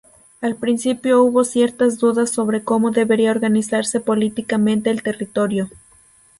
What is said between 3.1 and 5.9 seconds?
organizarse políticamente el territorio.